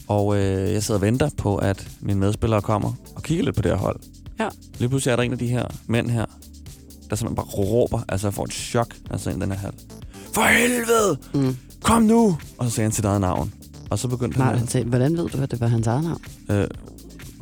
[0.08, 3.62] Og øh, jeg sidder og venter på, at mine medspillere kommer og kigger lidt på
[3.62, 4.00] det her hold.
[4.40, 4.48] Ja.
[4.78, 6.26] Lige pludselig er der en af de her mænd her,
[7.10, 9.72] der simpelthen bare råber, altså jeg får et chok, ser ind i den her hal.
[10.34, 11.18] For helvede!
[11.34, 11.56] Mm.
[11.82, 12.38] Kom nu!
[12.58, 13.54] Og så sagde han sit eget navn.
[13.90, 16.20] Og så begyndte Nej, han sagde, hvordan ved du, at det var hans eget navn?
[16.50, 16.66] Øh,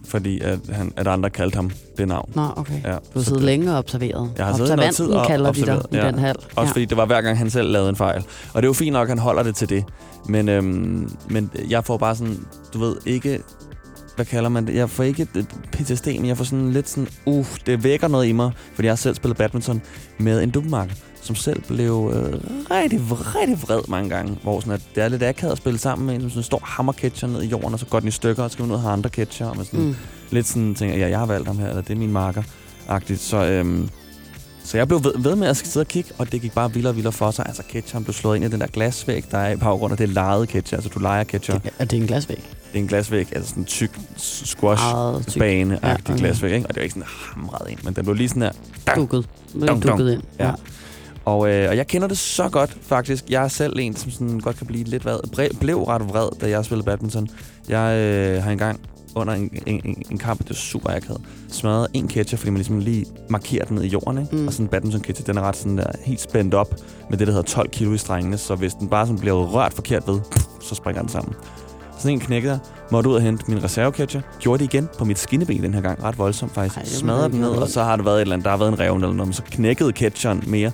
[0.08, 2.32] fordi at, han, at andre kaldte ham det navn.
[2.34, 2.82] Nå, okay.
[2.84, 4.30] Ja, Du har siddet det- længe og observeret.
[4.38, 6.06] Jeg har siddet noget tid og kalder de dig observeret, i ja.
[6.10, 6.36] den hal.
[6.56, 8.24] Også fordi det var hver gang, han selv lavede en fejl.
[8.54, 9.84] Og det er jo fint nok, at han holder det til det.
[10.28, 12.36] Men, øhm, men jeg får bare sådan,
[12.74, 13.40] du ved, ikke...
[14.16, 14.74] Hvad kalder man det?
[14.74, 15.26] Jeg får ikke
[15.72, 17.08] PTSD, men jeg får sådan lidt sådan...
[17.26, 18.50] Uh, det vækker noget i mig.
[18.74, 19.82] Fordi jeg har selv spillet badminton
[20.18, 20.94] med en dubbemarker,
[21.28, 22.32] som selv blev øh,
[22.70, 24.38] rigtig, rigtig vred mange gange.
[24.42, 26.60] Hvor sådan, at det er lidt akavet at spille sammen med en, som sådan står
[26.64, 28.76] hammerketcher ned i jorden, og så går den i stykker, og så skal man ud
[28.76, 29.46] og have andre ketcher.
[29.46, 29.94] Og man sådan, Mm.
[30.30, 32.42] lidt sådan tænker, ja, jeg har valgt ham her, eller det er min marker.
[32.88, 33.20] Agtigt.
[33.20, 33.88] Så, øhm,
[34.64, 36.90] så jeg blev ved, ved med at sidde og kigge, og det gik bare vildere
[36.92, 37.46] og vildere for sig.
[37.46, 40.04] Altså, ketchup blev slået ind i den der glasvæg, der er i baggrunden, og det
[40.04, 40.76] er lejet ketchup.
[40.76, 41.62] Altså, du leger ketchup.
[41.62, 42.36] Det er en glasvæg.
[42.72, 44.84] Det er en glasvæg, altså sådan en tyk Meget squash
[45.28, 45.38] tyk.
[45.40, 46.16] bane Ja, okay.
[46.18, 46.66] glasvæg, ikke?
[46.66, 48.50] Og det var ikke sådan hamret ind, men den blev lige sådan her.
[48.86, 49.28] dang, Dukket.
[49.66, 49.82] Dang.
[49.82, 50.22] dukket ind.
[50.38, 50.52] Ja.
[51.28, 53.24] Og, øh, og jeg kender det så godt, faktisk.
[53.30, 55.58] Jeg er selv en, som sådan godt kan blive lidt vred.
[55.60, 57.28] Blev ret vred, da jeg spillede badminton.
[57.68, 58.80] Jeg øh, har engang
[59.14, 62.78] under en, en, en, kamp, det var super akavet, smadret en ketcher, fordi man ligesom
[62.78, 64.36] lige markerer den ned i jorden, ikke?
[64.36, 64.46] Mm.
[64.46, 66.74] Og sådan en badminton ketcher, den er ret sådan der, helt spændt op
[67.10, 69.74] med det, der hedder 12 kilo i strengene, så hvis den bare sådan bliver rørt
[69.74, 70.20] forkert ved,
[70.60, 71.34] så springer den sammen.
[71.98, 72.60] Sådan en knækkede
[72.90, 76.04] måtte ud og hente min reserveketcher, gjorde det igen på mit skinneben den her gang,
[76.04, 76.76] ret voldsomt faktisk.
[76.76, 78.58] Ej, det Smadrede den ned, og så har der været et eller andet, der har
[78.58, 80.72] været en revne eller noget, men så knækkede ketcheren mere,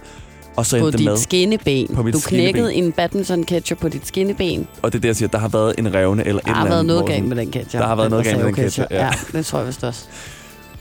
[0.56, 1.86] og så På det med, dit skinneben.
[1.94, 2.84] På du knækkede skinneben.
[2.84, 4.66] en badminton ketchup på dit skinneben.
[4.82, 6.60] og det er det, jeg siger, der har været en revne eller Der eller har
[6.60, 6.70] andet.
[6.72, 7.80] været noget galt med den ketchup.
[7.80, 9.04] Der har været noget galt med den ketchup, ja.
[9.04, 9.10] ja.
[9.32, 10.04] det tror jeg vist også.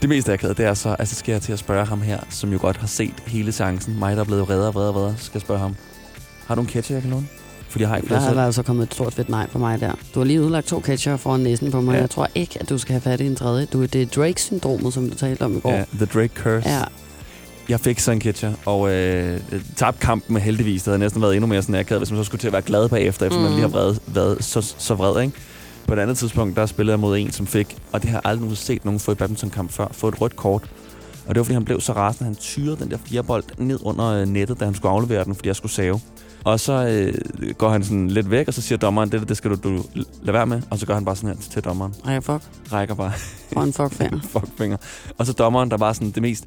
[0.01, 2.51] Det mest akavet, det er så, altså skal jeg til at spørge ham her, som
[2.51, 3.99] jo godt har set hele chancen.
[3.99, 5.75] Mig, der er blevet redder og redder og redder, skal jeg spørge ham.
[6.47, 7.27] Har du en ketchup, jeg kan låne?
[7.69, 9.91] Fordi jeg har ikke Der har altså kommet et stort fedt nej på mig der.
[10.13, 11.93] Du har lige udlagt to ketchup foran næsen på mig.
[11.93, 11.99] Ja.
[11.99, 13.65] Jeg tror ikke, at du skal have fat i en tredje.
[13.65, 15.71] Du, det er Drake-syndromet, som du talte om i går.
[15.71, 16.69] Ja, The Drake Curse.
[16.69, 16.81] Ja.
[17.69, 19.39] Jeg fik så en catcher, og øh,
[19.76, 20.84] tabte kampen med heldigvis.
[20.84, 22.62] Det havde næsten været endnu mere sådan akavet, hvis man så skulle til at være
[22.62, 23.43] glad bagefter, efter mm.
[23.43, 25.34] man lige har vred, været så, så vred, ikke?
[25.88, 28.21] På et andet tidspunkt, der spillede jeg mod en, som fik, og det har jeg
[28.26, 30.63] aldrig nogensinde set nogen få i badmintonkamp før, få et rødt kort.
[31.28, 34.06] Og det var, fordi han blev så rasende, han tyrede den der firebold ned under
[34.06, 35.99] øh, nettet, da han skulle aflevere den, fordi jeg skulle save.
[36.43, 37.13] Og så øh,
[37.58, 39.84] går han sådan lidt væk, og så siger dommeren, det, det skal du, du
[40.21, 40.62] lade være med.
[40.69, 41.93] Og så gør han bare sådan her til dommeren.
[42.06, 42.41] Ej, fuck.
[42.71, 43.12] Rækker bare
[43.56, 44.19] Og en fuckfinger.
[44.39, 44.78] fuckfinger.
[45.17, 46.45] Og så dommeren, der var sådan det mest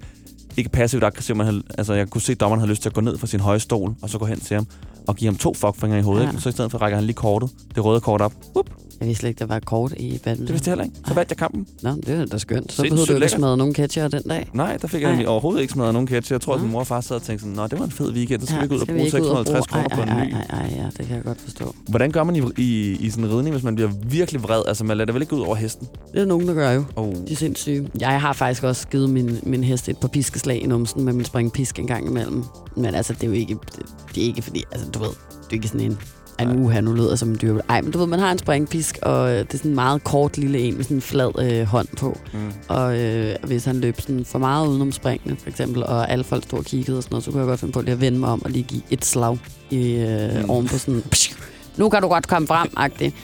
[0.56, 1.36] ikke passivt aggressivt.
[1.36, 3.26] Man havde, altså, jeg kunne se, at dommeren havde lyst til at gå ned fra
[3.26, 4.66] sin høje stol, og så gå hen til ham
[5.08, 6.32] og give ham to fuckfinger i hovedet.
[6.32, 6.38] Ja.
[6.38, 8.32] Så i stedet for rækker han lige kortet, det røde kort op.
[8.54, 8.85] Whoop.
[9.00, 10.46] Jeg vidste slet ikke, der var kort i badminton.
[10.46, 10.96] Det vidste jeg heller ikke.
[11.08, 11.66] Så vandt jeg kampen.
[11.82, 12.72] Nå, det er da skønt.
[12.72, 14.50] Så behøver du ikke smadre nogen catcher den dag.
[14.52, 15.12] Nej, der fik jeg Nej.
[15.12, 16.32] nemlig overhovedet ikke smadret nogen catch.
[16.32, 17.90] Jeg tror, at min mor og far sad og tænkte sådan, Nå, det var en
[17.90, 18.40] fed weekend.
[18.40, 20.02] Så skal ja, vi ikke ud og bruge ikke ud og 650 bruge- kroner på
[20.02, 20.32] en ny.
[20.34, 21.74] ej, ej, ej, ja, det kan jeg godt forstå.
[21.88, 24.62] Hvordan gør man i, i, i sådan en ridning, hvis man bliver virkelig vred?
[24.68, 25.88] Altså, man lader det vel ikke ud over hesten?
[26.12, 26.84] Det er nogen, der gør jo.
[26.96, 27.14] Oh.
[27.14, 27.88] De er sindssyge.
[28.00, 31.24] Jeg har faktisk også givet min, min hest et par piskeslag i numsen med min
[31.24, 32.44] springpisk en gang imellem.
[32.76, 33.82] Men altså, det er jo ikke, det,
[34.14, 35.98] det er ikke fordi, altså du ved, det er ikke sådan en,
[36.40, 37.60] en uha, nu lyder jeg som en dyr.
[37.68, 40.04] Ej, men du ved, man har en springpisk, og øh, det er sådan en meget
[40.04, 42.18] kort lille en med sådan en flad øh, hånd på.
[42.32, 42.38] Mm.
[42.68, 46.42] Og øh, hvis han løb sådan for meget udenom springene, for eksempel, og alle folk
[46.44, 48.18] stod og kiggede og sådan noget, så kunne jeg godt finde på lige at vende
[48.18, 49.38] mig om og lige give et slag
[49.70, 50.50] i, øh, Mm.
[50.50, 51.32] oven på sådan, psh,
[51.76, 53.14] nu kan du godt komme frem, agtigt.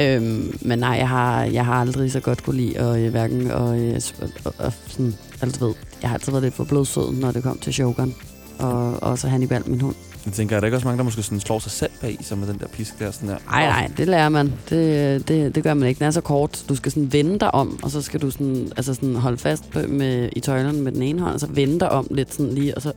[0.00, 3.50] Øhm, men nej, jeg har, jeg har aldrig så godt kunne lide at øh, hverken
[3.50, 4.00] og, øh,
[4.44, 7.58] og, og sådan, altså ved, jeg har altid været lidt for blodsød, når det kom
[7.58, 8.14] til Shogun.
[8.58, 9.94] Og også Hannibal, min hund.
[10.26, 12.38] Jeg tænker, er der ikke også mange, der måske sådan slår sig selv bag sig
[12.38, 13.10] med den der pisk der?
[13.10, 13.36] Sådan der?
[13.50, 14.52] Nej, nej, det lærer man.
[14.70, 15.98] Det, det, det gør man ikke.
[15.98, 16.64] Den er så kort.
[16.68, 19.70] Du skal sådan vende dig om, og så skal du sådan, altså sådan holde fast
[19.70, 22.54] på, med, i tøjlerne med den ene hånd, og så vende dig om lidt sådan
[22.54, 22.92] lige, og så...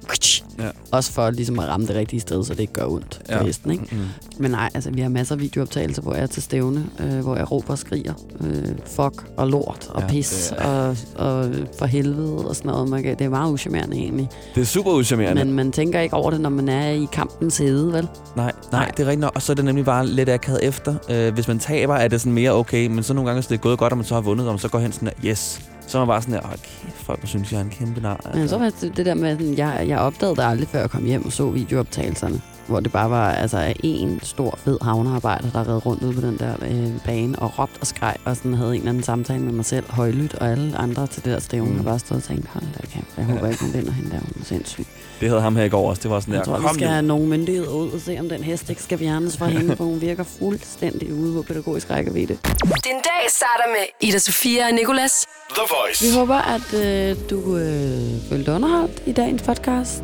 [0.60, 0.70] Ja.
[0.92, 3.44] Også for ligesom at ramme det rigtige sted, så det ikke gør ondt Ja.
[3.44, 3.84] hesten, ikke?
[3.92, 3.98] Mm.
[4.38, 7.36] Men nej, altså vi har masser af videooptagelser, hvor jeg er til stævne, øh, hvor
[7.36, 8.14] jeg råber og skriger.
[8.42, 12.72] Øh, fuck og lort og Ja, ja, pis det og, og for helvede og sådan
[12.72, 12.90] noget.
[12.90, 14.30] Man det er meget uschammerende egentlig.
[14.56, 15.46] Det er super uschammerende.
[15.46, 18.08] Men man tænker ikke over det, når man er i kampens hede, vel?
[18.36, 18.92] Nej, nej, Nej.
[18.92, 19.32] det er rigtigt nok.
[19.36, 20.96] Og så er det nemlig bare lidt akavet efter.
[21.10, 23.56] Øh, hvis man taber, er det sådan mere okay, men så nogle gange, hvis det
[23.56, 25.30] er gået godt, og man så har vundet, og man så går hen sådan der,
[25.30, 25.62] yes.
[25.88, 28.14] Så er man bare sådan der, åh, kæft, folk synes, jeg er en kæmpe nar.
[28.26, 28.40] Altså.
[28.40, 30.90] Men så var det, det der med, at jeg, jeg opdagede det aldrig, før jeg
[30.90, 32.42] kom hjem og så videooptagelserne.
[32.68, 36.38] Hvor det bare var altså, en stor, fed havnearbejder, der red rundt ude på den
[36.38, 39.54] der øh, bane og råbt og skreg, og sådan havde en eller anden samtale med
[39.54, 41.80] mig selv, højlydt, og alle andre til det der stævne, Mm.
[41.80, 44.20] og bare stod og tænkte, hold da kæft, jeg håber ikke, hun vinder hende der,
[44.20, 44.86] hun er sindssyg.
[45.20, 46.02] Det havde ham her i går også.
[46.04, 46.92] Det var sådan der, Jeg tror, vi skal nu.
[46.92, 49.84] have nogle myndigheder ud og se, om den hest ikke skal fjernes fra hende, for
[49.84, 52.34] hun virker fuldstændig ude på pædagogisk rækkevidde.
[52.64, 55.26] Din dag starter med Ida Sofia og Nicolas.
[55.50, 56.06] The Voice.
[56.06, 60.04] Vi håber, at øh, du øh, følte underholdt i dagens podcast.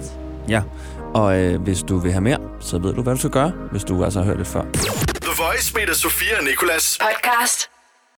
[0.49, 0.62] Ja,
[1.13, 3.84] og øh, hvis du vil have mere, så ved du, hvad du skal gøre, hvis
[3.84, 4.63] du altså har hørt det før.
[5.21, 6.99] The Voice med Sofia og Nicolas.
[7.02, 7.72] Podcast